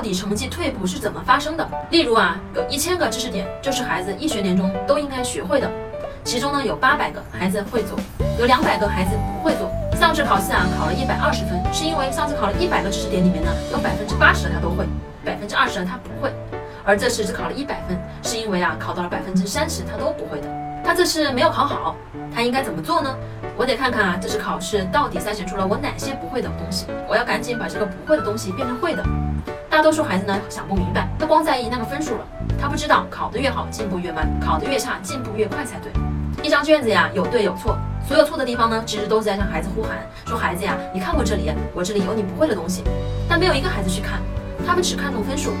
[0.00, 1.68] 到底成绩退步是怎么发生的。
[1.90, 5.70] 例如啊，有一千个知识点，就是孩子一学年中都应该学会的，
[6.24, 7.98] 其中呢有八百个孩子会做，
[8.38, 9.70] 有两百个孩子不会做。
[9.94, 14.86] 上次考试啊考了一百二十分，是因为上次考了一百个知识点里面呢，有百分之八十的他都会，
[15.22, 16.32] 百分之二十的他不会。
[16.82, 20.48] 而这次只考了一百分，是因为啊考到了百分之三十他都不会的。
[20.82, 21.94] 他这次没有考好，
[22.34, 23.14] 他应该怎么做呢？
[23.54, 29.04] 我得看看啊，这次考试到底筛选出了我哪些不会的东西，我要赶紧把这个不会的东西变成会的。
[29.80, 32.26] 大多数孩子呢想不明白，他光在意那个分数了，
[32.60, 35.90] 他不知道考得越好进步越慢，考得越差进步越快才对。
[36.42, 39.92] 一张卷子呀有对有错，所有错的地方呢其实都是在向孩子呼喊，
[40.26, 42.84] 说孩子呀，你看过这里，我这里有你不会的东西，
[43.26, 44.20] 但没有一个孩子去看，
[44.66, 45.52] 他们只看重分数。